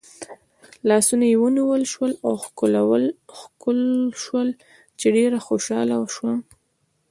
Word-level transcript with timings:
لاسونه 0.89 1.25
یې 1.31 1.35
ونیول 1.41 1.83
شول 1.93 2.11
او 2.25 2.33
ښکل 3.43 3.79
شول 4.23 4.47
چې 4.99 5.07
ډېره 5.15 5.39
خوشحاله 5.47 5.97
شوه. 6.15 6.33